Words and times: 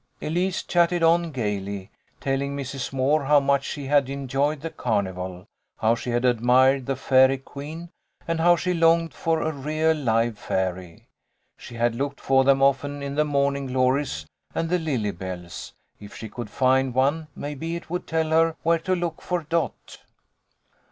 Elise 0.19 0.63
chatted 0.63 1.03
on 1.03 1.29
gaily, 1.31 1.91
telling 2.19 2.57
Mrs. 2.57 2.91
Moore 2.91 3.25
how 3.25 3.39
much 3.39 3.63
she 3.63 3.85
had 3.85 4.09
enjoyed 4.09 4.61
the 4.61 4.71
carnival, 4.71 5.45
how 5.77 5.93
she 5.93 6.09
had 6.09 6.25
admired 6.25 6.87
the 6.87 6.95
fairy 6.95 7.37
queen, 7.37 7.91
and 8.27 8.39
how 8.39 8.55
she 8.55 8.73
longed 8.73 9.13
for 9.13 9.43
a 9.43 9.51
real 9.51 9.91
live 9.93 10.39
fairy. 10.39 11.07
She 11.55 11.75
had 11.75 11.93
looked 11.93 12.19
for 12.19 12.43
them 12.43 12.63
often 12.63 13.03
in 13.03 13.13
the 13.13 13.25
morning 13.25 13.67
glories 13.67 14.25
and 14.55 14.71
the 14.71 14.79
lily 14.79 15.11
bells. 15.11 15.71
If 15.99 16.15
she 16.15 16.29
could 16.29 16.49
find 16.49 16.95
one 16.95 17.27
maybe 17.35 17.75
it 17.75 17.91
would 17.91 18.07
tell 18.07 18.31
her 18.31 18.55
where 18.63 18.79
to 18.79 18.95
look 18.95 19.21
for 19.21 19.43
Dot. 19.43 19.99